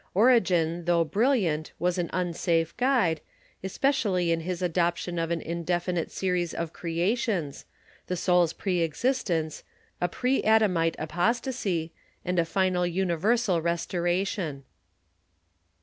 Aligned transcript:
Origen, 0.15 0.85
though 0.85 1.03
brilliant, 1.03 1.73
was 1.77 1.99
an 1.99 2.09
unsafe 2.11 2.75
guide, 2.75 3.21
especially 3.63 4.31
in 4.31 4.39
his 4.39 4.63
adojDtion 4.63 5.23
of 5.23 5.29
an 5.29 5.41
indefinite 5.41 6.09
series 6.09 6.55
of 6.55 6.73
creations, 6.73 7.65
the 8.07 8.17
soul's 8.17 8.51
pre 8.51 8.79
existence, 8.79 9.63
a 10.01 10.07
pre 10.07 10.41
Adamite 10.41 10.95
apostasy, 10.97 11.91
and 12.25 12.39
a 12.39 12.45
final 12.45 12.87
universal 12.87 13.61
restoration. 13.61 14.63